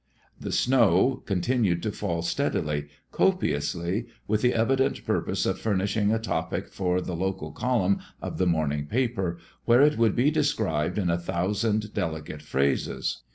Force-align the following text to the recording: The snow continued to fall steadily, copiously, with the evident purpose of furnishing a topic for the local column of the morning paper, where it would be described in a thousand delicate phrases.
The 0.39 0.51
snow 0.51 1.21
continued 1.27 1.83
to 1.83 1.91
fall 1.91 2.23
steadily, 2.23 2.87
copiously, 3.11 4.07
with 4.27 4.41
the 4.41 4.51
evident 4.51 5.05
purpose 5.05 5.45
of 5.45 5.59
furnishing 5.59 6.11
a 6.11 6.17
topic 6.17 6.69
for 6.69 7.01
the 7.01 7.15
local 7.15 7.51
column 7.51 7.99
of 8.19 8.39
the 8.39 8.47
morning 8.47 8.87
paper, 8.87 9.37
where 9.65 9.83
it 9.83 9.99
would 9.99 10.15
be 10.15 10.31
described 10.31 10.97
in 10.97 11.11
a 11.11 11.19
thousand 11.19 11.93
delicate 11.93 12.41
phrases. 12.41 13.21